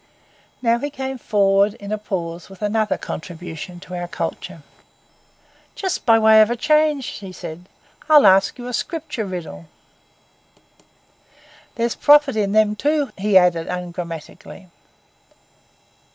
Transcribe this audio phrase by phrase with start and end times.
[0.63, 4.63] Now he came forward in a pause with another contribution to our culture.
[5.75, 9.65] 'Just by way of change,' said he, 'I'll ask you a Scripture riddle.
[11.75, 14.69] There's profit in them too,' he added ungrammatically.